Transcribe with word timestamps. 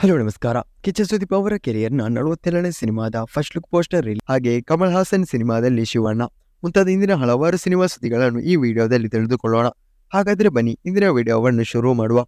Hello, 0.00 0.18
ನಮಸ್ಕಾರ. 0.18 0.56
ಕಿಚ್ಚ 0.80 1.00
ಸುದೀಪ್ 1.00 1.32
ಅವರ 1.32 1.52
ಕೆರಿಯರ್ನ 1.56 2.02
ನಲವತ್ತೆರಡನೇ 2.02 2.70
ಸಿನಿಮಾದ 2.70 3.14
ಫಸ್ಟ್ 3.24 3.56
ಲುಕ್ 3.56 3.70
ಪೋಸ್ಟರ್ 3.70 4.04
ರಿಲೀಸ್. 4.04 4.22
ಹಾಗೆ 4.28 4.60
ಕಮಲ್ 4.60 4.92
ಹಾಸನ್ 4.92 5.26
ಸಿನಿಮಾದಲ್ಲಿ 5.26 5.84
ಶಿವಣ್ಣ. 5.84 6.22
ಮುಂತಾದ 6.62 6.88
ಇಂದಿನ 6.88 7.14
ಹಲವಾರು 7.14 7.56
ಸಿನಿಮಾ 7.56 7.86
ಸುದ್ದಿಗಳನ್ನು 7.86 8.40
ಈ 8.40 8.56
ವಿಡಿಯೋದಲ್ಲಿ 8.56 9.08
ತಿಳಿದುಕೊಳ್ಳೋಣ. 9.08 9.66
ಹಾಗಾದ್ರೆ 10.14 10.48
ಬನ್ನಿ, 10.48 10.78
ಇಂದಿನ 10.86 11.08
ವಿಡಿಯೋವನ್ನು 11.08 11.64
ಶುರು 11.64 11.94
ಮಾಡುವ. 11.94 12.26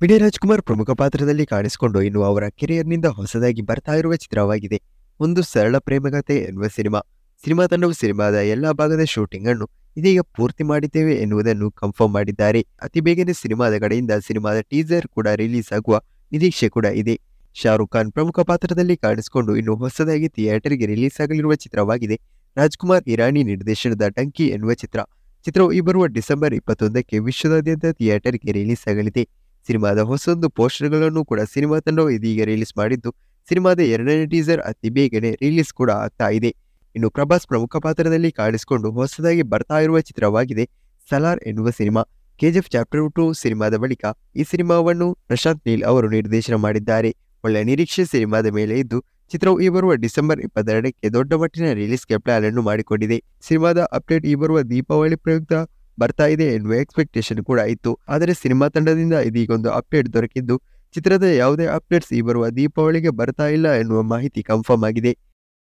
ವಿಜಯ್ 0.00 0.20
ರಾಜ್ಕುಮಾರ್ 0.20 0.62
ಪ್ರಮುಖ 0.62 0.90
ಪಾತ್ರದಲ್ಲಿ 0.90 1.46
ಕಾಣಿಸಿಕೊಂಡು 1.46 2.02
ಇನ್ನು 2.02 2.22
ಅವರ 2.22 2.48
ಕೆರಿಯರ್ನಿಂದ 2.48 3.04
ಹೊಸದಾಗಿ 3.04 3.62
ಬರ್ತಾ 3.62 3.92
ಇರುವ 3.92 4.14
ಚಿತ್ರವಾಗಿದೆ. 4.14 4.82
ಒಂದು 5.20 5.42
ಸರಳ 5.42 5.78
ಪ್ರೇಮಕತೆ 5.78 6.36
ಎನ್ನುವ 6.36 6.68
ಸಿನಿಮಾ. 6.68 7.00
ಸಿನಿಮಾ 7.44 7.66
ತಂಡವು 7.66 7.92
ಸಿನಿಮಾದ 7.92 8.34
ಎಲ್ಲಾ 8.34 8.72
ಭಾಗದ 8.72 9.04
ಶೂಟಿಂಗ್ 9.04 9.48
ಅನ್ನು 9.48 9.68
ಇದೀಗ 9.96 10.20
ಪೂರ್ತಿ 10.20 10.64
ಮಾಡಿದ್ದೇವೆ 10.64 11.14
ಎನ್ನುವುದನ್ನು 11.14 11.70
ಕನ್ಫರ್ಮ್ 11.70 12.12
ಮಾಡಿದ್ದಾರೆ. 12.12 12.66
ಅತಿ 12.82 13.00
ಬೇಗನೆ 13.00 13.32
ಸಿನಿಮಾದ 13.32 13.78
ಕಡೆಯಿಂದ 13.78 14.10
ಸಿನಿಮಾದ 14.26 14.60
ಟೀಸರ್ 14.60 15.06
ಕೂಡ 15.06 15.28
ರಿಲೀಸ್ 15.28 15.72
ಆಗುವ 15.72 16.02
ನಿರೀಕ್ಷೆ 16.34 16.68
ಕೂಡ 16.76 16.86
ಇದೆ. 17.02 17.14
ಶಾರುಖ್ 17.56 17.90
ಖಾನ್ 17.94 18.10
ಪ್ರಮುಖ 18.16 18.38
ಪಾತ್ರದಲ್ಲಿ 18.50 18.96
ಕಾಣಿಸಿಕೊಂಡು 19.04 19.52
ಇನ್ನು 19.60 19.74
ಹೊಸದಾಗಿ 19.82 20.28
ಥಿಯೇಟರ್ಗೆ 20.36 20.86
ರಿಲೀಸ್ 20.92 21.18
ಆಗಲಿರುವ 21.24 21.54
ಚಿತ್ರವಾಗಿದೆ. 21.64 22.16
ರಾಜ್ಕುಮಾರ್, 22.56 23.04
ಇರಾನಿ 23.14 23.40
ನಿರ್ದೇಶನದ 23.50 24.04
ಟಂಕಿ 24.16 24.46
ಎನ್ನುವ 24.54 24.72
ಚಿತ್ರ. 24.82 25.00
ಚಿತ್ರವು 25.44 25.70
ಈ 25.78 25.80
ಬರುವ 25.88 26.04
ಡಿಸೆಂಬರ್ 26.16 26.54
ಇಪ್ಪತ್ತೊಂದಕ್ಕೆ 26.58 27.16
ವಿಶ್ವದಾದ್ಯಂತ 27.28 27.86
ಥಿಯೇಟರ್ಗೆ 27.98 28.52
ರಿಲೀಸ್ 28.58 28.84
ಆಗಲಿದೆ. 28.92 29.24
ಸಿನಿಮಾದ 29.68 29.98
ಹೊಸದೊಂದು 30.10 30.48
ಪೋಸ್ಟರ್ಗಳನ್ನು 30.58 31.22
ಕೂಡ 31.30 31.40
ಸಿನಿಮಾ 31.54 31.76
ತಂಡವು 31.86 32.10
ಇದೀಗ 32.16 32.42
ರಿಲೀಸ್ 32.50 32.74
ಮಾಡಿದ್ದು, 32.80 33.10
ಸಿನಿಮಾದ 33.48 33.80
ಎರಡನೇ 33.94 34.26
ಟೀಸರ್ 34.32 34.62
ಅತಿ 34.70 34.90
ಬೇಗನೆ 34.96 35.30
ರಿಲೀಸ್ 35.44 35.72
ಕೂಡ 35.80 35.90
ಆಗ್ತಾ 36.04 36.28
ಇದೆ. 36.38 36.50
ಇನ್ನು 36.96 37.08
ಪ್ರಭಾಸ್ 37.16 37.46
ಪ್ರಮುಖ 37.52 37.76
ಪಾತ್ರದಲ್ಲಿ 37.86 38.30
ಕಾಣಿಸಿಕೊಂಡು 38.40 38.90
ಹೊಸದಾಗಿ 38.98 39.44
ಬರ್ತಾ 39.52 39.78
ಇರುವ 39.86 40.00
ಚಿತ್ರವಾಗಿದೆ, 40.08 40.64
ಸಲಾರ್ 41.08 41.40
ಎನ್ನುವ 41.50 41.70
ಸಿನಿಮಾ. 41.80 42.02
ಕೆಜಿಎಫ್ 42.40 42.70
ಚಾಪ್ಟರ್ 42.74 43.02
ಟು 43.16 43.24
ಸಿನಿಮಾದ 43.40 43.74
ಬಳಿಕ 43.82 44.04
ಈ 44.40 44.44
ಸಿನಿಮಾವನ್ನು 44.52 45.06
ಪ್ರಶಾಂತ್ 45.30 45.62
ನೀಲ್ 45.68 45.84
ಅವರು 45.90 46.06
ನಿರ್ದೇಶನ 46.16 46.56
ಮಾಡಿದ್ದಾರೆ. 46.64 47.10
ಒಳ್ಳೆ 47.44 47.60
ನಿರೀಕ್ಷೆ 47.68 48.04
ಸಿನಿಮಾದ 48.12 48.46
ಮೇಲೆ 48.58 48.74
ಇದ್ದು, 48.82 48.98
ಚಿತ್ರವು 49.32 49.56
ಈ 49.66 49.68
ಬರುವ 49.74 49.92
ಡಿಸೆಂಬರ್ 50.04 50.40
ಇಪ್ಪತ್ತೆರಡಕ್ಕೆ 50.46 51.08
ದೊಡ್ಡ 51.16 51.32
ಮಟ್ಟಿನ 51.42 51.66
ರಿಲೀಸ್ಗೆ 51.80 52.16
ಪ್ಲಾನ್ 52.24 52.46
ಅನ್ನು 52.48 52.62
ಮಾಡಿಕೊಂಡಿದೆ. 52.68 53.18
ಸಿನಿಮಾದ 53.46 53.78
ಅಪ್ಡೇಟ್ 53.98 54.24
ಈ 54.32 54.34
ಬರುವ 54.42 54.58
ದೀಪಾವಳಿ 54.72 55.18
ಪ್ರಯುಕ್ತ 55.24 55.54
ಬರ್ತಾ 55.98 56.26
ಇದೆ 56.34 56.46
ಎನ್ನುವ 56.56 56.74
ಎಕ್ಸ್ಪೆಕ್ಟೇಷನ್ 56.84 57.40
ಕೂಡ 57.50 57.60
ಇತ್ತು. 57.74 57.92
ಆದರೆ 58.14 58.32
ಸಿನಿಮಾ 58.42 58.66
ತಂಡದಿಂದ 58.76 59.16
ಇದೀಗೊಂದು 59.28 59.70
ಅಪ್ಡೇಟ್ 59.78 60.08
ದೊರಕಿದ್ದು, 60.16 60.56
ಚಿತ್ರದ 60.94 61.26
ಯಾವುದೇ 61.42 61.66
ಅಪ್ಡೇಟ್ಸ್ 61.76 62.12
ಈ 62.18 62.20
ಬರುವ 62.28 62.44
ದೀಪಾವಳಿಗೆ 62.58 63.10
ಬರ್ತಾ 63.20 63.46
ಇಲ್ಲ 63.56 63.68
ಎನ್ನುವ 63.82 64.00
ಮಾಹಿತಿ 64.14 64.42
ಕನ್ಫರ್ಮ್ 64.50 64.84
ಆಗಿದೆ. 64.88 65.12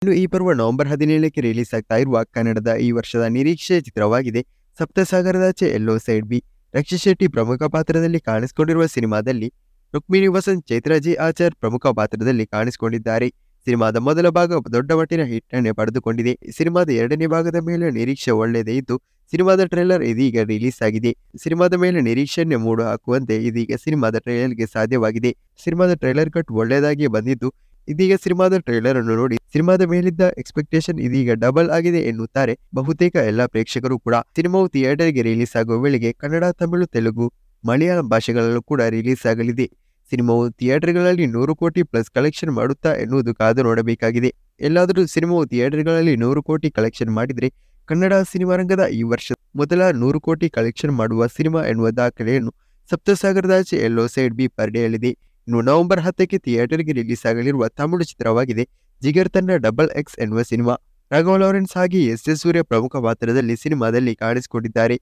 ಇನ್ನು 0.01 0.13
ಈ 0.21 0.23
ಬರುವ 0.33 0.51
ನವೆಂಬರ್ 0.61 0.89
ಹದಿನೇಳಕ್ಕೆ 0.93 1.41
ರಿಲೀಸ್ 1.47 1.73
ಆಗ್ತಾ 1.77 1.97
ಇರುವ 2.03 2.17
ಕನ್ನಡದ 2.35 2.73
ಈ 2.85 2.89
ವರ್ಷದ 2.99 3.25
ನಿರೀಕ್ಷೆಯ 3.37 3.79
ಚಿತ್ರವಾಗಿದೆ. 3.87 4.41
Saptasagaradache 4.77 5.67
Ello 5.77 5.95
side 6.05 6.27
B. 6.31 6.39
Rakshit 6.73 7.01
Shetty 7.03 7.27
ಪ್ರಮುಖ 7.35 7.61
ಪಾತ್ರದಲ್ಲಿ 7.75 8.19
ಕಾಣಿಸಿಕೊಂಡಿರುವ 8.29 8.85
ಸಿನಿಮಾದಲ್ಲಿ 8.95 9.47
ರುಕ್ಮಿಣಿ 9.93 10.27
ವಸಂತ್, 10.33 10.63
ಚೈತ್ರಾಜಿ 10.69 11.13
ಆಚಾರ್ 11.27 11.53
ಪ್ರಮುಖ 11.61 11.83
ಪಾತ್ರದಲ್ಲಿ 11.99 12.45
ಕಾಣಿಸಿಕೊಂಡಿದ್ದಾರೆ. 12.55 13.27
ಸಿನಿಮಾದ 13.67 13.97
ಮೊದಲ 14.07 14.27
ಭಾಗ 14.37 14.59
ದೊಡ್ಡ 14.75 14.89
ಮಟ್ಟಿನ 14.99 15.23
ಹಿಟ್ಟನ್ನೇ 15.31 15.71
ಪಡೆದುಕೊಂಡಿದೆ. 15.79 16.33
ಸಿನಿಮಾದ 16.57 16.89
ಎರಡನೇ 17.01 17.27
ಭಾಗದ 17.33 17.59
ಮೇಲೆ 17.69 17.87
ನಿರೀಕ್ಷೆ 17.97 18.33
ಒಳ್ಳೆಯದೇ 18.41 18.75
ಇದ್ದು, 18.81 18.95
ಸಿನಿಮಾದ 19.33 19.65
ಟ್ರೈಲರ್ 19.71 20.03
ಇದೀಗ 20.11 20.43
ರಿಲೀಸ್ 20.51 20.79
ಆಗಿದೆ. 20.87 21.11
ಸಿನಿಮಾದ 21.43 21.73
ಮೇಲೆ 21.83 21.99
ನಿರೀಕ್ಷೆಯನ್ನೇ 22.09 22.59
ಮೂಡು 22.65 22.83
ಹಾಕುವಂತೆ 22.89 23.37
ಇದೀಗ 23.49 23.79
ಸಿನಿಮಾದ 23.85 24.17
ಟ್ರೈಲರ್ಗೆ 24.25 24.67
ಸಾಧ್ಯವಾಗಿದೆ. 24.75 25.31
ಸಿನಿಮಾದ 25.65 25.93
ಟ್ರೈಲರ್ 26.03 26.31
ಕಟ್ 26.37 26.53
ಒಳ್ಳೆಯದಾಗಿ 26.61 27.07
ಬಂದಿದ್ದು 27.17 27.49
ಇದೀಗ 27.87 28.13
ಸಿನಿಮಾದ 28.23 28.55
ಟ್ರೈಲರ್ 28.65 28.97
ಅನ್ನು 28.99 29.13
ನೋಡಿ, 29.15 29.37
ಸಿನಿಮಾದ 29.53 29.83
ಮೇಲಿದ್ದ 29.91 30.23
ಎಕ್ಸ್ಪೆಕ್ಟೇಷನ್ 30.41 30.99
ಇದೀಗ 31.05 31.35
ಡಬಲ್ 31.43 31.69
ಆಗಿದೆ 31.77 32.01
ಎನ್ನುತ್ತಾರೆ 32.09 32.53
ಬಹುತೇಕ 32.73 33.15
ಎಲ್ಲಾ 33.31 33.45
ಪ್ರೇಕ್ಷಕರು 33.47 33.97
ಕೂಡ. 34.05 34.15
ಸಿನಿಮಾವು 34.37 34.67
ಥಿಯೇಟರ್ಗೆ 34.67 35.21
ರಿಲೀಸ್ 35.21 35.55
ಆಗುವ 35.55 35.77
ವೇಳೆಗೆ 35.83 36.11
ಕನ್ನಡ, 36.13 36.43
ತಮಿಳು, 36.61 36.87
ತೆಲುಗು, 36.95 37.27
ಮಲಯಾಳಂ 37.63 38.07
ಭಾಷೆಗಳಲ್ಲೂ 38.13 38.61
ಕೂಡ 38.71 38.81
ರಿಲೀಸ್ 38.97 39.23
ಆಗಲಿದೆ. 39.31 39.67
ಸಿನಿಮಾವು 40.11 40.43
ಥಿಯೇಟರ್ಗಳಲ್ಲಿ 40.59 41.25
ನೂರು 41.33 41.53
ಕೋಟಿ 41.55 41.81
ಪ್ಲಸ್ 41.89 42.09
ಕಲೆಕ್ಷನ್ 42.09 42.51
ಮಾಡುತ್ತಾ 42.51 42.91
ಎನ್ನುವುದು 43.03 43.31
ಕಾದು 43.41 43.63
ನೋಡಬೇಕಾಗಿದೆ. 43.63 44.29
ಎಲ್ಲಾದರೂ 44.61 45.01
ಸಿನಿಮಾವು 45.15 45.43
ಥಿಯೇಟರ್ಗಳಲ್ಲಿ 45.51 46.15
ನೂರು 46.23 46.41
ಕೋಟಿ 46.43 46.69
ಕಲೆಕ್ಷನ್ 46.77 47.11
ಮಾಡಿದರೆ 47.17 47.49
ಕನ್ನಡ 47.89 48.13
ಸಿನಿಮಾ 48.31 48.55
ರಂಗದ 48.55 48.83
ಈ 48.97 49.03
ವರ್ಷ 49.11 49.27
ಮೊದಲ 49.55 49.83
ನೂರು 50.01 50.19
ಕೋಟಿ 50.19 50.47
ಕಲೆಕ್ಷನ್ 50.57 50.93
ಮಾಡುವ 50.99 51.27
ಸಿನಿಮಾ 51.37 51.61
ಎನ್ನುವ 51.71 51.89
ದಾಖಲೆಯನ್ನು 51.99 52.51
ಸಪ್ತಸಾಗರದಾಚೆ 52.89 53.77
ಎಲ್ಲೋ 53.87 54.03
ಸೈಡ್ 54.07 54.35
ಬಿ 54.39 54.45
ಇನ್ನು 54.45 55.11
ನವೆಂಬರ್ 55.57 56.01
ಹತ್ತಕ್ಕೆ 56.05 56.37
ಥಿಯೇಟರ್ಗೆ 56.45 56.93
ರಿಲೀಸ್ 56.99 57.23
ಆಗಲಿರುವ 57.29 57.67
ತಮಿಳು 57.79 58.03
ಚಿತ್ರವಾಗಿದೆ. 58.09 58.63
ಜಿಗರ್ 59.01 59.29
ತನ್ನ 59.35 59.55
ಡಬಲ್ 59.65 59.91
ಎಕ್ಸ್ 60.01 60.17
ಎನ್ನುವ 60.23 60.41
ಸಿನಿಮಾ. 60.51 60.73
ರಾಘವ 61.11 61.35
ಲಾರೆನ್ಸ್ 61.43 61.73
ಹಾಗೆ 61.77 61.99
ಎಸ್ 62.13 62.27
ಎಸ್ 62.31 62.41
ಸೂರ್ಯ 62.43 62.61
ಪ್ರಮುಖ 62.71 62.95
ಪಾತ್ರದಲ್ಲಿ 63.05 63.55
ಸಿನಿಮಾದಲ್ಲಿ 63.63 64.13
ಕಾಣಿಸಿಕೊಂಡಿದ್ದಾರೆ. 64.23 64.95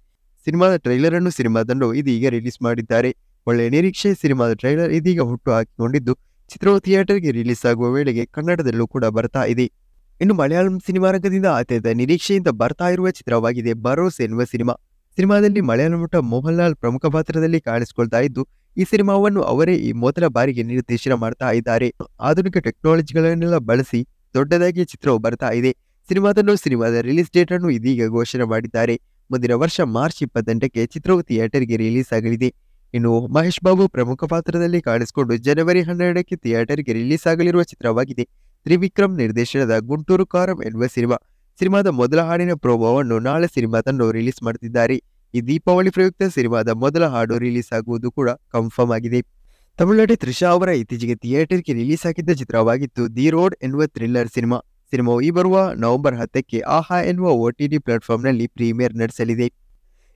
ಸಿನಿಮಾದ 0.47 0.74
ಟ್ರೈಲರ್ 0.86 1.16
ಅನ್ನು 1.19 1.31
ಸಿನಿಮಾ 1.40 1.62
ತಂಡವು 1.69 1.94
ಇದೀಗ 2.02 2.30
ರಿಲೀಸ್ 2.36 2.59
ಮಾಡಿದ್ದಾರೆ. 2.68 3.09
ಒಳ್ಳೆಯ 3.47 3.69
ನಿರೀಕ್ಷೆ 3.75 4.09
ಸಿನಿಮಾದ 4.22 4.52
ಟ್ರೈಲರ್ 4.62 4.91
ಇದೀಗ 4.97 5.22
ಹುಟ್ಟು 5.30 5.50
ಹಾಕಿಕೊಂಡಿದ್ದು, 5.56 6.13
ಚಿತ್ರವು 6.50 6.80
ಥಿಯೇಟರ್ಗೆ 6.86 7.31
ರಿಲೀಸ್ 7.40 7.63
ಆಗುವ 7.72 7.88
ವೇಳೆಗೆ 7.96 8.24
ಕನ್ನಡದಲ್ಲೂ 8.36 8.86
ಕೂಡ 8.96 9.06
ಬರ್ತಾ 9.18 9.44
ಇದೆ. 9.53 9.66
ಇನ್ನು 10.22 10.34
ಮಲಯಾಳಂ 10.41 10.75
ಸಿನಿಮಾ 10.88 11.09
ರಂಗದಿಂದ 11.16 11.47
ಅತ್ಯಂತ 11.59 11.90
ನಿರೀಕ್ಷೆಯಿಂದ 12.02 12.50
ಬರ್ತಾ 12.62 12.88
ಇರುವ 12.96 13.09
ಚಿತ್ರವಾಗಿದೆ 13.18 13.74
ಬರೋಸ್ 13.88 14.19
ಎನ್ನುವ 14.25 14.44
ಸಿನಿಮಾ. 14.53 14.74
ಸಿನಿಮಾದಲ್ಲಿ 15.18 15.62
ಮಲಯಾಳಂ 15.69 16.02
ನಟ 16.06 16.16
ಮೋಹನ್ಲಾಲ್ 16.31 16.75
ಪ್ರಮುಖ 16.75 17.06
ಪಾತ್ರದಲ್ಲಿ 17.16 17.59
ಕಾಣಿಸಿಕೊಳ್ತಾ 17.69 18.19
ಇದ್ದು 18.28 18.41
ಈ 18.78 18.84
ಸಿನಿಮಾವನ್ನು 18.84 19.42
ಅವರೇ 19.42 19.76
ಈ 19.88 19.92
ಮೊದಲ 20.04 20.26
ಬಾರಿಗೆ 20.28 20.64
ನಿರ್ದೇಶನ 20.64 21.14
ಮಾಡ್ತಾ 21.24 21.48
ಇದ್ದಾರೆ. 21.52 21.88
ಆಧುನಿಕ 22.20 22.58
ಟೆಕ್ನಾಲಜಿಗಳನ್ನೆಲ್ಲ 22.68 23.58
ಬಳಸಿ 23.70 24.00
ದೊಡ್ಡದಾಗಿ 24.36 24.84
ಚಿತ್ರವು 24.86 25.20
ಬರ್ತಾ 25.26 25.50
ಇದೆ. 25.60 25.72
ಸಿನಿಮಾದನ್ನು 26.10 26.54
ಸಿನಿಮಾದ 26.56 26.96
ರಿಲೀಸ್ 27.08 27.32
ಡೇಟ್ 27.36 27.52
ಅನ್ನು 27.52 27.70
ಇದೀಗ 27.70 28.10
ಘೋಷಣೆ 28.18 28.44
ಮಾಡಿದ್ದಾರೆ. 28.44 28.96
ಮುಂದಿನ 29.30 29.54
ವರ್ಷ 29.64 29.80
ಮಾರ್ಚ್ 29.96 30.22
ಇಪ್ಪತ್ತೆಂಟಕ್ಕೆ 30.24 30.86
ಚಿತ್ರವು 30.86 31.22
ಥಿಯೇಟರ್ಗೆ 31.22 31.78
ರಿಲೀಸ್ 31.78 32.12
ಆಗಲಿದೆ. 32.18 32.50
ಇನ್ನು 32.94 33.14
ಮಹೇಶ್ 33.28 33.62
ಬಾಬು 33.64 33.86
ಪ್ರಮುಖ 33.88 34.24
ಪಾತ್ರದಲ್ಲಿ 34.34 34.80
ಕಾಣಿಸಿಕೊಂಡು 34.82 35.34
ಜನವರಿ 35.48 35.82
ಹನ್ನೆರಡಕ್ಕೆ 35.82 36.36
ಥಿಯೇಟರ್ಗೆ 36.36 36.94
ರಿಲೀಸ್ 36.94 37.26
ಆಗಲಿರುವ 37.28 37.64
ಚಿತ್ರವಾಗಿದೆ. 37.64 38.26
ತ್ರಿವಿಕ್ರಮ್ 38.66 39.16
ನಿರ್ದೇಶನದ 39.18 39.74
ಗುಂಟೂರು 39.90 40.26
ಕಾರಂ 40.26 40.60
ಎನ್ನುವ 40.68 40.88
ಸಿನಿಮಾ. 40.96 41.18
ಸಿನಿಮಾದ 41.60 41.88
ಮೊದಲ 42.00 42.22
ಹಾಡಿನ 42.22 42.54
ಪ್ರೋಮೋವನ್ನು 42.64 43.20
ನಾಳೆ 43.20 43.48
ಸಿನಿಮಾದನ್ನು 43.48 44.06
ರಿಲೀಸ್ 44.12 44.42
ಮಾಡುತ್ತಿದ್ದಾರೆ 44.44 44.98
ಈ 45.34 45.42
ದೀಪಾವಳಿ 45.42 45.90
ಪ್ರಯುಕ್ತ 45.90 46.30
ಸಿನಿಮಾದ 46.36 46.70
ಮೊದಲ 46.84 47.06
ಹಾಡು 47.06 47.38
ರಿಲೀಸ್ 47.38 47.72
ಆಗುವುದು 47.78 48.10
ಕೂಡ 48.12 48.30
ಕನ್ಫರ್ಮ್ 48.56 48.94
ಆಗಿದೆ. 48.98 49.20
ತಮಿಳುನಾಡಿ 49.80 50.16
ತ್ರಿಷಾ 50.16 50.48
ಅವರ 50.50 50.70
ಇತ್ತೀಚೆಗೆ 50.82 51.16
ಥಿಯೇಟರ್ಗೆ 51.16 51.74
ರಿಲೀಸ್ 51.74 52.06
ಆಗಿದ್ದ 52.10 52.32
ಚಿತ್ರವಾಗಿತ್ತು 52.32 53.04
ದಿ 53.18 53.30
ರೋಡ್ 53.30 53.56
ಎನ್ನುವ 53.62 53.86
ಥ್ರಿಲ್ಲರ್ 53.86 54.30
ಸಿನಿಮಾ. 54.36 54.58
ಸಿನಿಮಾವು 54.94 55.22
ಈ 55.22 55.30
ಬರುವ 55.38 55.56
ನವೆಂಬರ್ 55.84 56.16
ಹತ್ತಕ್ಕೆ 56.16 56.60
ಆಹಾ 56.78 56.98
ಎನ್ನುವ 57.02 57.30
ಓಟಿಟಿ 57.46 57.78
ಪ್ಲಾಟ್ಫಾರ್ಮ್ನಲ್ಲಿ 57.78 58.48
ಪ್ರೀಮಿಯರ್ 58.48 58.96
ನಡೆಸಲಿದೆ. 58.96 59.48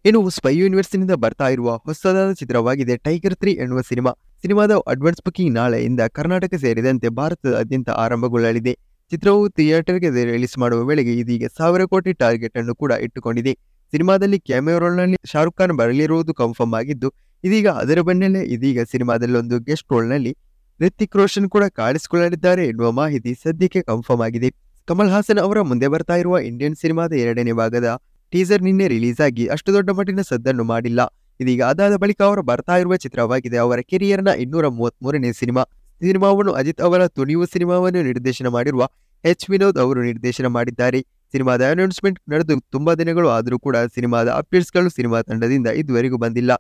ಇನ್ನು 0.06 0.30
ಸ್ಪೈ 0.30 0.54
ಯೂನಿವರ್ಸ್ನಿಂದ 0.58 1.16
ಬರ್ತಾ 1.24 1.48
ಇರುವ 1.56 1.72
ಹೊಸದಾದ 1.88 2.30
ಚಿತ್ರವಾಗಿದೆ 2.34 2.96
ಟೈಗರ್ 2.98 3.36
ತ್ರೀ 3.42 3.52
ಎನ್ನುವ 3.64 3.82
ಸಿನಿಮಾ. 3.82 4.12
ಸಿನಿಮಾದ 4.44 4.78
ಅಡ್ವಾನ್ಸ್ 4.88 5.22
ಬುಕಿಂಗ್ 5.26 5.54
ನಾಳೆಯಿಂದ 5.56 6.02
ಕರ್ನಾಟಕ 6.18 6.54
ಸೇರಿದಂತೆ 6.64 7.10
ಭಾರತದಾದ್ಯಂತ 7.20 7.90
ಆರಂಭಗೊಳ್ಳಲಿದೆ. 8.04 8.74
ಚಿತ್ರವು 9.12 9.44
ಥಿಯೇಟರ್ಗೆ 9.50 10.10
ರಿಲೀಸ್ 10.32 10.58
ಮಾಡುವ 10.58 10.82
ವೇಳೆಗೆ 10.90 11.14
ಇದೀಗ 11.22 11.46
ಸಾವಿರ 11.58 11.86
ಕೋಟಿ 11.86 12.14
ಟಾರ್ಗೆಟ್ 12.14 12.58
ಅನ್ನು 12.58 12.76
ಕೂಡ 12.76 12.92
ಇಟ್ಟುಕೊಂಡಿದೆ. 13.06 13.54
ಸಿನಿಮಾದಲ್ಲಿ 13.94 14.38
ಕ್ಯಾಮಿಯೋ 14.50 14.78
ರೋಲ್ನಲ್ಲಿ 14.84 15.18
ಶಾರುಖ್ 15.32 15.58
ಖಾನ್ 15.60 15.74
ಬರಲಿರುವುದು 15.80 16.34
ಕನ್ಫರ್ಮ್ 16.42 16.76
ಆಗಿದ್ದು, 16.80 17.10
ಇದೀಗ 17.44 17.68
ಅದರ 17.82 18.00
ಬೆನ್ನಲ್ಲೇ 18.08 18.42
ಇದೀಗ 18.56 18.80
ಸಿನಿಮಾದಲ್ಲಿ 18.92 19.38
ಒಂದು 19.42 19.58
ಗೆಸ್ಟ್ 19.68 19.90
ರೋಲ್ನಲ್ಲಿ 19.94 20.32
ರಿತಿಕ್ 20.80 21.16
ರೋಷನ್ 21.20 21.48
ಕೂಡ 21.56 21.64
ಕಾಣಿಸಿಕೊಳ್ಳಲಿದ್ದಾರೆ 21.80 22.64
ಎನ್ನುವ 22.72 22.90
ಮಾಹಿತಿ 23.00 23.32
ಸದ್ಯಕ್ಕೆ 23.44 23.82
ಕನ್ಫರ್ಮ್ 23.90 24.24
ಆಗಿದೆ. 24.28 24.50
ಕಮಲ್ 24.88 25.12
ಹಾಸನ್ 25.16 25.42
ಅವರ 25.46 25.60
ಮುಂದೆ 25.72 25.88
ಬರ್ತಾ 25.94 26.16
ಇರುವ 26.22 26.36
ಇಂಡಿಯನ್ 26.50 26.78
ಸಿನಿಮಾದ 26.84 27.12
ಎರಡನೇ 27.24 27.54
ಭಾಗದ 27.62 27.90
ಟೀಸರ್ 28.34 28.64
ನಿನ್ನೆ 28.68 28.86
ರಿಲೀಸ್ 28.94 29.22
ಆಗಿ 29.28 29.46
ಅಷ್ಟು 29.56 29.70
ದೊಡ್ಡ 29.76 29.90
ಮಟ್ಟಿನ 29.98 30.22
ಸದ್ದನ್ನು 30.32 30.64
ಮಾಡಿಲ್ಲ. 30.72 31.02
ಇದೀಗ 31.40 31.62
ಅದಾದ 31.72 31.96
ಬಳಿಕ 32.04 32.22
ಅವರು 32.30 32.42
ಬರ್ತಾ 32.50 32.76
ಇರುವ 32.82 32.96
ಚಿತ್ರವಾಗಿದೆ. 33.04 33.58
ಅವರ 33.66 33.80
ಕೆರಿಯರ್ನ 33.92 34.32
ಇನ್ನೂರ 34.44 34.66
ಮೂವತ್ಮೂರನೇ 34.80 35.32
ಸಿನಿಮಾ. 35.42 35.64
ಸಿನಿಮಾವನ್ನು 36.02 36.54
ಅಜಿತ್ 36.60 36.84
ಅವರ 36.88 37.02
ತುಣಿವು 37.18 37.46
ಸಿನಿಮಾವನ್ನು 37.54 38.02
ನಿರ್ದೇಶನ 38.10 38.48
ಮಾಡಿರುವ 38.56 38.84
ಎಚ್ 39.24 39.48
ವಿನೋದ್ 39.52 39.80
ಅವರು 39.84 40.00
ನಿರ್ದೇಶನ 40.10 40.48
ಮಾಡಿದ್ದಾರೆ. 40.58 41.02
ಸಿನಿಮಾದ 41.34 41.62
ಅನೌನ್ಸ್ಮೆಂಟ್ 41.72 42.20
ನಡೆದು 42.30 42.56
ತುಂಬಾ 42.72 42.96
ದಿನಗಳು 42.96 43.30
ಆದರೂ 43.30 43.60
ಕೂಡ 43.60 43.78
ಸಿನಿಮಾದ 43.96 44.28
ಅಪ್ಡೇಟ್ಸ್ಗಳು 44.30 44.90
ಸಿನಿಮಾ 44.90 45.22
ತಂಡದಿಂದ 45.22 45.68
ಇದುವರೆಗೂ 45.68 46.18
ಬಂದಿಲ್ಲ. 46.18 46.52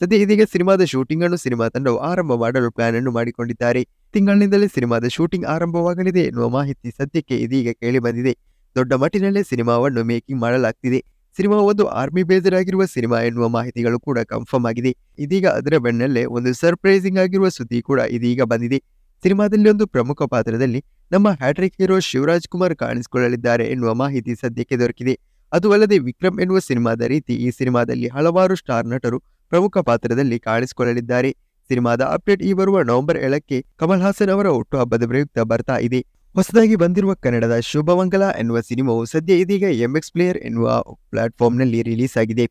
ಸದ್ಯ 0.00 0.16
ಇದೀಗ 0.16 0.42
ಸಿನಿಮಾದ 0.52 0.82
ಶೂಟಿಂಗ್ 0.84 1.24
ಅನ್ನು 1.24 1.36
ಸಿನಿಮಾ 1.36 1.68
ತಂಡವು 1.68 1.96
ಆರಂಭ 1.96 2.32
ಮಾಡಲು 2.34 2.70
ಪ್ಲಾನ್ 2.70 2.96
ಅನ್ನು 2.96 3.10
ಮಾಡಿಕೊಂಡಿದ್ದಾರೆ. 3.10 3.82
ತಿಂಗಳಿನಿಂದಲೇ 4.12 4.66
ಸಿನಿಮಾದ 4.66 5.04
ಶೂಟಿಂಗ್ 5.08 5.46
ಆರಂಭವಾಗಲಿದೆ 5.46 6.20
ಎನ್ನುವ 6.20 6.48
ಮಾಹಿತಿ 6.48 6.90
ಸದ್ಯಕ್ಕೆ 6.90 7.36
ಇದೀಗ 7.36 7.68
ಕೇಳಿ 7.72 7.98
ಬಂದಿದೆ. 7.98 8.32
ದೊಡ್ಡ 8.76 8.92
ಮಟ್ಟಿನಲ್ಲೇ 8.92 9.42
ಸಿನಿಮಾವನ್ನು 9.42 10.04
ಮೇಕಿಂಗ್ 10.04 10.40
ಮಾಡಲಾಗ್ತಿದೆ. 10.40 11.00
ಸಿನಿಮಾ 11.36 11.56
ಒಂದು 11.56 11.84
ಆರ್ಮಿ 11.86 12.22
ಬೇಸ್ಡ್ 12.22 12.54
ಆಗಿರುವ 12.54 12.84
ಸಿನಿಮಾ 12.84 13.18
ಎನ್ನುವ 13.20 13.48
ಮಾಹಿತಿಗಳು 13.48 13.98
ಕೂಡ 14.00 14.18
ಕನ್ಫರ್ಮ್ 14.18 14.66
ಆಗಿದೆ. 14.66 14.92
ಇದೀಗ 15.18 15.46
ಅದರ 15.46 15.76
ಬೆನ್ನಲ್ಲೇ 15.76 16.24
ಒಂದು 16.24 16.54
ಸರ್ಪ್ರೈಸಿಂಗ್ 16.54 17.18
ಆಗಿರುವ 17.18 17.48
ಸುದ್ದಿ 17.48 17.82
ಕೂಡ 17.82 18.00
ಇದೀಗ 18.00 18.42
ಬಂದಿದೆ. 18.42 18.78
ಸಿನಿಮಾದಲ್ಲಿ 19.22 19.70
ಒಂದು 19.70 19.86
ಪ್ರಮುಖ 19.86 20.22
ಪಾತ್ರದಲ್ಲಿ 20.22 20.84
ನಮ್ಮ 21.12 21.28
ಹ್ಯಾಟ್ರಿಕ್ 21.30 21.76
ಹೀರೋ 21.80 21.96
ಶಿವರಾಜ್ 22.00 22.48
ಕುಮಾರ್ 22.48 22.74
ಕಾಣಿಸಿಕೊಳ್ಳಲಿದ್ದಾರೆ 22.76 23.64
ಎನ್ನುವ 23.66 23.94
ಮಾಹಿತಿ 23.94 24.34
ಸದ್ಯಕ್ಕೆ 24.34 24.76
ದೊರಕಿದೆ. 24.76 25.14
ಅದು 25.52 25.72
ಅಲ್ಲದೆ 25.72 25.96
ವಿಕ್ರಮ್ 25.98 26.40
ಎನ್ನುವ 26.40 26.58
ಸಿನಿಮಾದ 26.58 27.00
ರೀತಿ 27.02 27.34
ಈ 27.34 27.50
ಸಿನಿಮಾದಲ್ಲಿ 27.50 28.08
ಹಲವಾರು 28.08 28.54
ಸ್ಟಾರ್ 28.56 28.86
ನಟರು 28.86 29.18
ಪ್ರಮುಖ 29.52 29.78
ಪಾತ್ರದಲ್ಲಿ 29.78 30.38
ಕಾಣಿಸಿಕೊಳ್ಳಲಿದ್ದಾರೆ. 30.38 31.30
ಸಿನಿಮಾದ 31.70 32.02
ಅಪ್ಡೇಟ್ 32.02 32.42
ಈ 32.42 32.52
ಬರುವ 32.52 32.82
ನವೆಂಬರ್ 32.82 33.18
ಏಳಕ್ಕೆ 33.18 33.58
ಕಮಲ್ 33.76 34.00
ಹಾಸನ್ 34.00 34.28
ಅವರ 34.28 34.48
ಹುಟ್ಟುಹಬ್ಬದ 34.48 35.06
ಪ್ರಯುಕ್ತ 35.06 35.38
ಬರ್ತಾ 35.52 35.78
ಇದೆ. 35.78 36.00
ಹೊಸದಾಗಿ 36.34 36.76
ಬಂದಿರುವ 36.76 37.14
ಕನ್ನಡದ 37.14 37.54
ಶುಭಮಂಗಲ 37.60 38.24
ಎನ್ನುವ 38.38 38.60
ಸಿನಿಮಾವು 38.60 39.04
ಸದ್ಯ 39.04 39.34
ಇದೀಗ 39.34 39.64
ಎಂಎಕ್ಸ್ 39.86 40.12
ಪ್ಲೇಯರ್ 40.12 40.38
ಎನ್ನುವ 40.38 40.66
ಪ್ಲಾಟ್ಫಾರ್ಮ್ನಲ್ಲಿ 41.10 41.82
ರಿಲೀಸ್ 41.82 42.16
ಆಗಿದೆ. 42.16 42.46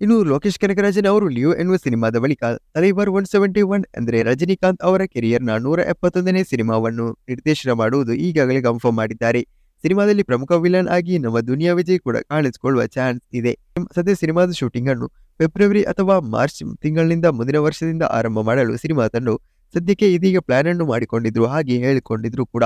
ಇನ್ನು 0.00 0.16
ಲೋಕೇಶ್ 0.28 0.56
ಕನಕರಾಜನ್ 0.60 1.06
ಅವರು 1.10 1.26
ಲಿಯೋ 1.28 1.50
ಎನ್ನುವ 1.60 1.76
ಸಿನಿಮಾದ 1.82 2.20
ಬಳಿಕ 2.24 2.42
ತಲೈವರ್ 2.74 3.10
ಒನ್ 3.16 3.26
ಸೆವೆಂಟಿ 3.32 3.62
ಒನ್ 3.74 3.82
ಅಂದರೆ 3.98 4.18
ರಜನಿಕಾಂತ್ 4.28 4.82
ಅವರ 4.88 5.02
ಕೆರಿಯರ್ನ 5.14 5.54
ನೂರ 5.64 5.80
ಎಪ್ಪತ್ತೊಂದನೇ 5.92 6.42
ಸಿನಿಮಾವನ್ನು 6.52 7.06
ನಿರ್ದೇಶನ 7.30 7.72
ಮಾಡುವುದು 7.80 8.14
ಈಗಾಗಲೇ 8.26 8.60
ಕನ್ಫರ್ಮ್ 8.68 8.96
ಮಾಡಿದ್ದಾರೆ. 9.00 9.42
ಸಿನಿಮಾದಲ್ಲಿ 9.84 10.24
ಪ್ರಮುಖ 10.30 10.50
ವಿಲನ್ 10.64 10.88
ಆಗಿ 10.96 11.14
ನಮ್ಮ 11.24 11.40
ದುನಿಯಾ 11.50 11.72
ವಿಜಯ್ 11.80 12.00
ಕೂಡ 12.06 12.16
ಕಾಣಿಸಿಕೊಳ್ಳುವ 12.32 12.82
ಚಾನ್ಸ್ 12.96 13.22
ಇದೆ. 13.40 13.52
ಸದ್ಯ 13.96 14.14
ಸಿನಿಮಾದ 14.22 14.56
ಶೂಟಿಂಗ್ 14.60 14.88
ಅನ್ನು 14.94 15.08
ಫೆಬ್ರವರಿ 15.40 15.82
ಅಥವಾ 15.92 16.16
ಮಾರ್ಚ್ 16.34 16.62
ತಿಂಗಳಿನಿಂದ 16.84 17.26
ಮುಂದಿನ 17.38 17.60
ವರ್ಷದಿಂದ 17.66 18.04
ಆರಂಭ 18.18 18.38
ಮಾಡಲು 18.48 18.74
ಸಿನಿಮಾ 18.84 19.06
ತಂಡು 19.16 19.34
ಸದ್ಯಕ್ಕೆ 19.74 20.08
ಇದೀಗ 20.16 20.38
ಪ್ಲಾನ್ 20.48 20.70
ಅನ್ನು 20.72 20.86
ಮಾಡಿಕೊಂಡಿದ್ರು 20.92 21.46
ಹಾಗೆ 21.46 21.76
ಹೇಳಿಕೊಂಡಿದ್ರು 21.84 22.46
ಕೂಡ. 22.54 22.64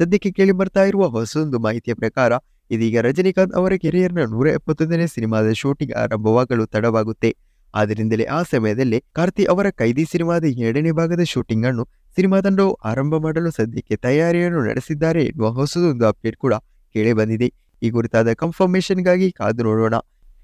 ಸದ್ಯಕ್ಕೆ 0.00 0.30
ಕೇಳಿ 0.38 0.54
ಬರ್ತಾ 0.60 0.84
ಇರುವ 0.90 1.04
ಹೊಸದೊಂದು 1.16 1.58
ಮಾಹಿತಿಯ 1.66 1.94
ಪ್ರಕಾರ 2.02 2.32
ಇದೀಗ 2.70 2.96
ರಜನಿಕಾಂತ್ 3.00 3.54
ಅವರ 3.54 3.72
ಕೆರಿಯರ್ನ 3.74 4.22
ನೂರ 4.24 4.46
ಎಪ್ಪತ್ತೊಂದನೇ 4.48 5.06
ಸಿನಿಮಾದ 5.06 5.52
ಶೂಟಿಂಗ್ 5.52 5.92
ಆರಂಭವಾಗಲು 5.92 6.66
ತಡವಾಗುತ್ತೆ. 6.66 7.30
ಆದ್ದರಿಂದಲೇ 7.74 8.24
ಆ 8.24 8.42
ಸಮಯದಲ್ಲಿ 8.42 8.98
ಕಾರ್ತಿ 9.12 9.44
ಅವರ 9.44 9.66
ಕೈದಿ 9.70 10.04
ಸಿನಿಮಾದ 10.04 10.44
ಎರಡನೇ 10.44 10.90
ಭಾಗದ 10.90 11.22
ಶೂಟಿಂಗ್ 11.22 11.66
ಅನ್ನು 11.66 11.84
ಸಿನಿಮಾ 12.16 12.40
ತಂಡವು 12.40 12.72
ಆರಂಭ 12.84 13.14
ಮಾಡಲು 13.16 13.50
ಸದ್ಯಕ್ಕೆ 13.50 13.96
ತಯಾರಿಯನ್ನು 13.96 14.60
ನಡೆಸಿದ್ದಾರೆ 14.64 15.22
ಎನ್ನುವ 15.24 15.48
ಹೊಸದೊಂದು 15.50 16.06
ಅಪ್ಡೇಟ್ 16.06 16.36
ಕೂಡ 16.36 16.54
ಕೇಳಿ 16.94 17.12
ಬಂದಿದೆ 17.12 17.48
ಈ 17.82 17.90
ಕುರಿತಾದ 17.90 18.32
ಕನ್ಫರ್ಮೇಷನ್ಗಾಗಿ 18.32 19.32
ಕಾದು 19.32 19.62
ನೋಡೋಣ. 19.62 19.94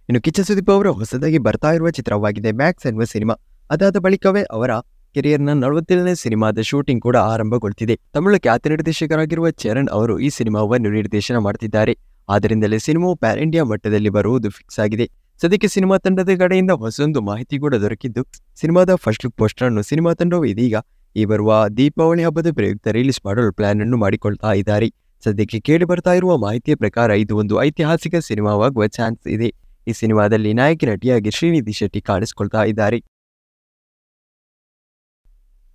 ಇನ್ನು 0.08 0.20
ಕಿಚ್ಚ 0.20 0.40
ಸುದೀಪ್ 0.40 0.70
ಅವರ 0.70 0.88
ಹೊಸದಾಗಿ 0.88 1.38
ಬರ್ತಾ 1.38 1.70
ಇರುವ 1.72 1.90
ಚಿತ್ರವಾಗಿದೆ 1.90 2.52
ಮ್ಯಾಕ್ಸ್ 2.52 2.86
ಎನ್ನುವ 2.86 3.04
ಸಿನಿಮಾ. 3.04 3.34
ಅದಾದ 3.70 3.96
ಬಳಿಕವೇ 3.96 4.42
ಅವರ 4.42 4.72
ಕೆರಿಯರ್ನ 5.16 5.52
ನಲವತ್ತೇಳನೇ 5.52 6.14
ಸಿನಿಮಾದ 6.14 6.60
ಶೂಟಿಂಗ್ 6.60 7.02
ಕೂಡ 7.02 7.16
ಆರಂಭಗೊಳ್ತಿದೆ. 7.16 7.94
ತಮಿಳು 8.14 8.40
ಖ್ಯಾತ 8.40 8.66
ನಿರ್ದೇಶಕರಾಗಿರುವ 8.66 9.50
ಚರಣ್ 9.50 9.88
ಅವರು 9.88 10.18
ಈ 10.18 10.28
ಸಿನಿಮಾವನ್ನು 10.28 10.90
ನಿರ್ದೇಶನ 10.90 11.36
ಮಾಡ್ತಿದ್ದಾರೆ. 11.36 11.94
ಆದ್ದರಿಂದಲೇ 12.28 12.78
ಸಿನಿಮಾವು 12.78 13.14
ಪ್ಯಾನ್ 13.14 13.40
ಇಂಡಿಯಾ 13.46 13.64
ಮಟ್ಟದಲ್ಲಿ 13.64 14.10
ಬರುವುದು 14.16 14.50
ಫಿಕ್ಸ್ 14.50 14.80
ಆಗಿದೆ. 14.84 15.06
ಸದ್ಯಕ್ಕೆ 15.40 15.68
ಸಿನಿಮಾ 15.68 15.96
ತಂಡದ 15.98 16.32
ಕಡೆಯಿಂದ 16.42 16.72
ಹೊಸೊಂದು 16.82 17.20
ಮಾಹಿತಿ 17.20 17.56
ಕೂಡ 17.58 17.74
ದೊರಕಿದ್ದು, 17.84 18.22
ಸಿನಿಮಾದ 18.60 18.94
ಫಸ್ಟ್ 19.04 19.24
ಲುಕ್ 19.24 19.36
ಪೋಸ್ಟರ್ 19.36 19.66
ಅನ್ನು 19.68 19.82
ಸಿನಿಮಾ 19.90 20.10
ತಂಡವು 20.20 20.44
ಇದೀಗ 20.52 20.76
ಈ 21.16 21.24
ಬರುವ 21.30 21.52
ದೀಪಾವಳಿ 21.78 22.22
ಹಬ್ಬದ 22.26 22.50
ಪ್ರಯುಕ್ತ 22.58 22.88
ರಿಲೀಸ್ 22.98 23.20
ಮಾಡಲು 23.26 23.52
ಪ್ಲಾನ್ 23.52 23.80
ಅನ್ನು 23.84 23.96
ಮಾಡಿಕೊಳ್ತಾ 23.96 24.52
ಇದ್ದಾರೆ. 24.52 24.88
ಸದ್ಯಕ್ಕೆ 25.22 25.58
ಕೇಳಿ 25.68 25.86
ಬರ್ತಾ 25.90 26.12
ಇರುವ 26.18 26.32
ಮಾಹಿತಿಯ 26.44 26.74
ಪ್ರಕಾರ 26.74 27.10
ಇದು 27.22 27.34
ಒಂದು 27.42 27.54
ಐತಿಹಾಸಿಕ 27.66 28.14
ಸಿನಿಮಾವಾಗುವ 28.28 28.86
ಚಾನ್ಸ್ 28.98 29.26
ಇದೆ. 29.26 29.48
ಈ 29.86 29.92
ಸಿನಿಮಾದಲ್ಲಿ 30.02 30.52
ನಾಯಕಿ 30.60 30.86
ನಟಿಯಾಗಿ 30.86 31.30
ಶ್ರೀನಿಧಿ 31.30 31.74
ಶೆಟ್ಟಿ 31.80 32.00
ಕಾಣಿಸಿಕೊಳ್ತಾ 32.10 32.62
ಇದ್ದಾರೆ. 32.64 32.98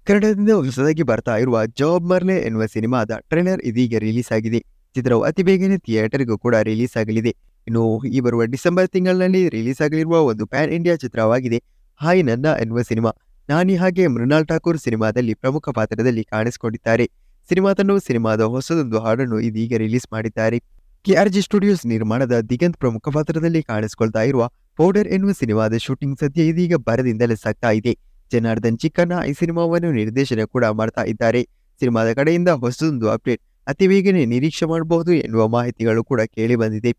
ಕನ್ನಡದಿಂದ 0.08 0.52
ಹೊಸದಾಗಿ 0.66 1.04
ಬರ್ತಾ 1.04 1.36
ಇರುವ 1.44 1.66
ಜಾಬ್ 1.80 2.06
ಮರ್ಲೆ 2.10 2.36
ಎನ್ನುವ 2.48 2.66
ಸಿನಿಮಾದ 2.76 3.12
ಟ್ರೈಲರ್ 3.30 3.62
ಇದೀಗ 3.70 3.96
ರಿಲೀಸ್ 4.08 4.32
ಆಗಿದೆ. 4.38 4.60
ಚಿತ್ರವು 4.98 5.22
ಅತಿ 5.30 5.44
ಬೇಗನೆ 5.48 5.78
ಥಿಯೇಟರ್ಗೂ 5.86 6.36
ಕೂಡ 6.46 6.56
ರಿಲೀಸ್ 6.70 6.96
ಆಗಲಿದೆ. 7.02 7.34
ಇನ್ನು 7.68 7.84
ಈ 8.16 8.20
ಬರುವ 8.26 8.44
ಡಿಸೆಂಬರ್ 8.54 8.88
ತಿಂಗಳಿನಲ್ಲಿ 8.96 9.42
ರಿಲೀಸ್ 9.56 9.82
ಆಗಲಿರುವ 9.86 10.18
ಒಂದು 10.32 10.44
ಪ್ಯಾನ್ 10.52 10.74
ಇಂಡಿಯಾ 10.78 10.96
ಚಿತ್ರವಾಗಿದೆ, 11.04 11.60
ಹಾಯ್ 12.02 12.22
ನನ್ನ 12.30 12.48
ಎನ್ನುವ 12.64 12.82
ಸಿನಿಮಾ. 12.90 13.12
ನಾನಿ 13.50 13.76
ಹಾಗೆ 13.82 14.06
ಮೃಣಾಲ್ 14.16 14.48
ಠಾಕೂರ್ 14.52 14.80
ಸಿನಿಮಾದಲ್ಲಿ 14.86 15.34
ಪ್ರಮುಖ 15.44 15.70
ಪಾತ್ರದಲ್ಲಿ 15.78 16.24
ಕಾಣಿಸಿಕೊಂಡಿದ್ದಾರೆ. 16.34 17.06
ಸಿನಿಮಾದನ್ನು 17.50 17.96
ಸಿನಿಮಾದ 18.08 18.42
ಹೊಸದೊಂದು 18.54 18.98
ಹಾಡನ್ನು 19.06 19.38
ಇದೀಗ 19.48 19.74
ರಿಲೀಸ್ 19.84 20.08
ಮಾಡಿದ್ದಾರೆ. 20.16 20.58
ಕೆಆರ್ಜಿ 21.06 21.42
ಸ್ಟುಡಿಯೋಸ್ 21.46 21.84
ನಿರ್ಮಾಣದ 21.92 22.36
ದಿಗಂತ್ 22.50 22.80
ಪ್ರಮುಖ 22.84 23.08
ಪಾತ್ರದಲ್ಲಿ 23.18 23.62
ಕಾಣಿಸಿಕೊಳ್ತಾ 23.72 24.22
ಇರುವ 24.30 24.44
ಪೌಡರ್ 24.80 25.10
ಎನ್ನುವ 25.16 25.34
ಸಿನಿಮಾದ 25.42 25.78
ಶೂಟಿಂಗ್ 25.86 26.18
ಸದ್ಯ 26.22 26.50
ಇದೀಗ 26.52 26.76
ಬರದಿಂದಲೇ 26.88 27.38
ಸಾಗ್ತಾ 27.44 27.72
ಇದೆ. 27.80 27.94
ಜನಾರ್ದನ್ 28.32 28.80
ಚಿಕ್ಕಣ್ಣ 28.84 29.14
ಈ 29.30 29.34
ಸಿನಿಮಾವನ್ನು 29.42 29.92
ನಿರ್ದೇಶನ 30.00 30.46
ಕೂಡ 30.56 30.66
ಮಾಡ್ತಾ 30.80 31.04
ಇದ್ದಾರೆ. 31.12 31.42
ಸಿನಿಮಾದ 31.82 32.10
ಕಡೆಯಿಂದ 32.20 32.50
ಹೊಸದೊಂದು 32.64 33.08
ಅಪ್ಡೇಟ್ 33.16 33.42
ಅತಿ 33.72 33.86
ಬೇಗನೆ 33.92 34.22
ನಿರೀಕ್ಷೆ 34.34 34.66
ಮಾಡಬಹುದು 34.72 35.12
ಎನ್ನುವ 35.26 35.44
ಮಾಹಿತಿಗಳು 35.56 36.02
ಕೂಡ 36.10 36.22
ಕೇಳಿ 36.36 36.56
ಬಂದಿದೆ. 36.62 36.92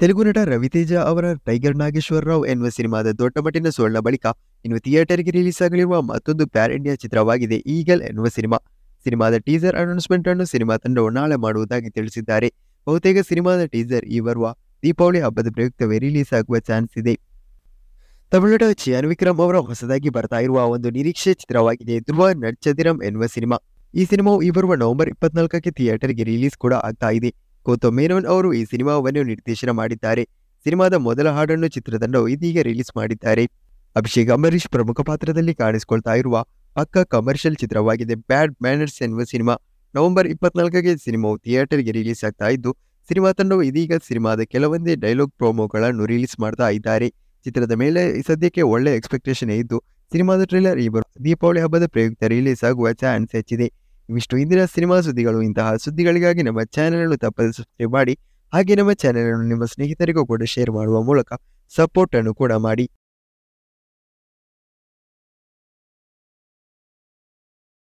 ತೆಲುಗು 0.00 0.22
ನಟ 0.26 0.38
ರವಿತೇಜ 0.50 0.92
ಅವರ 1.10 1.26
ಟೈಗರ್ 1.48 1.76
ನಾಗೇಶ್ವರ 1.82 2.22
ರಾವ್ 2.30 2.44
ಎನ್ನುವ 2.52 2.68
ಸಿನಿಮಾದ 2.76 3.08
ದೊಡ್ಡ 3.20 3.36
ಮಟ್ಟಿನ 3.44 3.70
ಸೋಳ್ಳ 3.76 3.98
ಬಳಿಕ 4.06 4.26
ಇನ್ನು 4.64 4.78
ಥಿಯೇಟರ್ಗೆ 4.86 5.32
ರಿಲೀಸ್ 5.36 5.60
ಆಗಲಿರುವ 5.66 5.96
ಮತ್ತೊಂದು 6.10 6.44
ಪ್ಯಾರ್ 6.54 6.72
ಇಂಡಿಯಾ 6.76 6.94
ಚಿತ್ರವಾಗಿದೆ, 7.02 7.58
ಈಗಲ್ 7.76 8.02
ಎನ್ನುವ 8.08 8.28
ಸಿನಿಮಾ. 8.36 8.58
ಸಿನಿಮಾದ 9.06 9.38
ಟೀಸರ್ 9.46 9.76
ಅನೌನ್ಸ್ಮೆಂಟ್ 9.82 10.28
ಅನ್ನು 10.32 10.44
ಸಿನಿಮಾ 10.52 10.74
ತಂಡವು 10.84 11.10
ನಾಳೆ 11.18 11.36
ಮಾಡುವುದಾಗಿ 11.44 11.90
ತಿಳಿಸಿದ್ದಾರೆ. 11.96 12.48
ಬಹುತೇಕ 12.86 13.18
ಸಿನಿಮಾದ 13.30 13.60
ಟೀಸರ್ 13.74 14.06
ಈ 14.16 14.18
ಬರುವ 14.28 14.46
ದೀಪಾವಳಿ 14.82 15.20
ಹಬ್ಬದ 15.26 15.50
ಪ್ರಯುಕ್ತವೇ 15.56 15.98
ರಿಲೀಸ್ 16.06 16.32
ಆಗುವ 16.38 16.58
ಚಾನ್ಸ್ 16.68 16.94
ಇದೆ. 17.02 17.14
ತಮಿಳುನಾಡು 18.32 18.76
ಚಿಯಾನ್ 18.82 19.08
ವಿಕ್ರಮ್ 19.12 19.40
ಅವರ 19.44 19.56
ಹೊಸದಾಗಿ 19.68 20.10
ಬರ್ತಾ 20.16 20.38
ಇರುವ 20.46 20.58
ಒಂದು 20.74 20.88
ನಿರೀಕ್ಷೆ 20.96 21.32
ಚಿತ್ರವಾಗಿದೆ, 21.42 21.96
ಧ್ರುವ 22.00 22.28
ನಡ್ಚದಿರಂ 22.44 22.98
ಎನ್ನುವ 23.08 23.26
ಸಿನಿಮಾ. 23.36 23.58
ಈ 24.00 24.04
ಸಿನಿಮಾವು 24.10 24.38
ಈ 24.46 24.48
ಬರುವ 24.54 24.74
ನವೆಂಬರ್ 24.82 25.08
ಇಪ್ಪತ್ನಾಲ್ಕಕ್ಕೆ 25.12 25.70
ಥಿಯೇಟರ್ಗೆ 25.78 26.24
ರಿಲೀಸ್ 26.30 26.56
ಕೂಡ 26.62 26.74
ಆಗ್ತಾ 26.86 27.08
ಇದೆ. 27.18 27.30
ಗೌತಮ್ 27.66 27.94
ಮೇನೋನ್ 27.98 28.26
ಅವರು 28.32 28.48
ಈ 28.60 28.62
ಸಿನಿಮಾವನ್ನು 28.72 29.22
ನಿರ್ದೇಶನ 29.28 29.70
ಮಾಡಿದ್ದಾರೆ. 29.80 30.22
ಸಿನಿಮಾದ 30.66 30.94
ಮೊದಲ 31.06 31.28
ಹಾಡನ್ನು 31.36 31.68
ಚಿತ್ರತಂಡ 31.76 32.16
ಇದೀಗ 32.34 32.58
ರಿಲೀಸ್ 32.68 32.92
ಮಾಡಿದ್ದಾರೆ. 32.98 33.44
ಅಭಿಷೇಕ್ 33.96 34.30
ಅಂಬರೀಷ್ 34.36 34.68
ಪ್ರಮುಖ 34.74 35.00
ಪಾತ್ರದಲ್ಲಿ 35.10 35.54
ಕಾಣಿಸಿಕೊಳ್ತಾ 35.62 36.14
ಇರುವ 36.22 36.36
ಪಕ್ಕ 36.76 37.04
ಕಮರ್ಷಿಯಲ್ 37.14 37.58
ಚಿತ್ರವಾಗಿದೆ 37.62 38.14
ಬ್ಯಾಡ್ 38.30 38.54
ಮ್ಯಾನರ್ಸ್ 38.64 38.98
ಎನ್ನುವ 39.06 39.24
ಸಿನಿಮಾ. 39.32 39.54
ನವೆಂಬರ್ 39.94 40.28
ಇಪ್ಪತ್ನಾಲ್ಕಕ್ಕೆ 40.34 40.94
ಸಿನಿಮಾವು 41.06 41.36
ಥಿಯೇಟರ್ಗೆ 41.44 41.92
ರಿಲೀಸ್ 41.98 42.22
ಆಗ್ತಾ 42.28 42.48
ಇದ್ದು, 42.56 42.70
ಸಿನಿಮಾ 43.08 43.30
ತಂಡವು 43.38 43.62
ಇದೀಗ 43.70 43.96
ಸಿನಿಮಾದ 44.08 44.42
ಕೆಲವೊಂದೇ 44.54 44.94
ಡೈಲಾಗ್ 45.04 45.34
ಪ್ರೋಮೋಗಳನ್ನು 45.40 46.04
ರಿಲೀಸ್ 46.12 46.36
ಮಾಡ್ತಾ 46.44 46.68
ಇದ್ದಾರೆ. 46.78 47.08
ಚಿತ್ರದ 47.46 47.74
ಮೇಲೆ 47.82 48.02
ಸದ್ಯಕ್ಕೆ 48.28 48.62
ಒಳ್ಳೆ 48.74 48.90
ಎಕ್ಸ್ಪೆಕ್ಟೇಷನ್ 48.98 49.52
ಇದ್ದು, 49.62 49.78
ಸಿನಿಮಾದ 50.12 50.42
ಟ್ರೇಲರ್ 50.50 50.78
ಈ 50.84 50.88
ದೀಪಾವಳಿ 51.26 51.60
ಹಬ್ಬದ 51.64 51.86
ಪ್ರಯುಕ್ತ 51.94 52.30
ರಿಲೀಸ್ 52.34 52.62
ಆಗುವ 52.68 52.92
ಚಾನ್ಸ್ 53.02 53.32
ಹೆಚ್ಚಿದೆ. 53.38 53.68
ಇವಿಷ್ಟು 54.08 54.34
ಇಂದಿನ 54.36 54.62
ಸಿನಿಮಾ 54.64 54.96
ಸುದ್ದಿಗಳು, 55.00 55.38
ಇಂತಹ 55.42 55.76
ಸುದ್ದಿಗಳಿಗಾಗಿ 55.84 56.42
ನಮ್ಮ 56.42 56.62
ಚಾನೆಲ್ 56.76 57.02
ಅನ್ನು 57.02 57.16
ತಪ್ಪದೆ 57.16 57.52
ಸಬ್ಸ್ಕ್ರೈಬ್ 57.52 57.92
ಮಾಡಿ, 57.92 58.14
ಹಾಗೆ 58.52 58.74
ನಮ್ಮ 58.74 58.92
ಚಾನೆಲ್ 58.92 59.28
ಅನ್ನು 59.32 59.46
ನಿಮ್ಮ 59.48 59.64
ಸ್ನೇಹಿತರಿಗೂ 59.64 60.22
ಕೂಡ 60.26 60.42
ಶೇರ್ 60.54 60.70
ಮಾಡುವ 60.70 61.02
ಮೂಲಕ 61.02 61.32
ಸಪೋರ್ಟ್ 61.72 62.16
ಅನ್ನು 62.16 62.34
ಕೂಡ 62.34 62.52
ಮಾಡಿ. 62.66 62.86